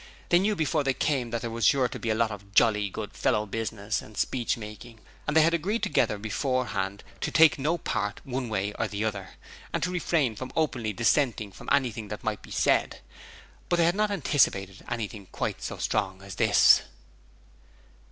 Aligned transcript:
They 0.29 0.39
knew 0.39 0.55
before 0.55 0.83
they 0.83 0.95
came 0.95 1.29
that 1.29 1.41
there 1.41 1.51
was 1.51 1.63
sure 1.63 1.87
to 1.87 1.99
be 1.99 2.09
a 2.09 2.15
lot 2.15 2.31
of 2.31 2.55
'Jolly 2.55 2.89
good 2.89 3.13
fellow' 3.13 3.45
business 3.45 4.01
and 4.01 4.17
speechmaking, 4.17 4.97
and 5.27 5.37
they 5.37 5.43
had 5.43 5.53
agreed 5.53 5.83
together 5.83 6.17
beforehand 6.17 7.03
to 7.19 7.29
take 7.29 7.59
no 7.59 7.77
part 7.77 8.19
one 8.23 8.49
way 8.49 8.73
or 8.79 8.87
the 8.87 9.05
other, 9.05 9.35
and 9.71 9.83
to 9.83 9.91
refrain 9.91 10.35
from 10.35 10.51
openly 10.55 10.91
dissenting 10.91 11.51
from 11.51 11.69
anything 11.71 12.07
that 12.07 12.23
might 12.23 12.41
be 12.41 12.49
said, 12.49 13.01
but 13.69 13.75
they 13.75 13.85
had 13.85 13.93
not 13.95 14.09
anticipated 14.09 14.83
anything 14.89 15.27
quite 15.31 15.61
so 15.61 15.77
strong 15.77 16.23
as 16.23 16.33
this. 16.33 16.81